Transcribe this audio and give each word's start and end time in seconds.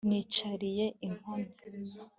Nicariye 0.09 0.85
inkoni 1.05 1.49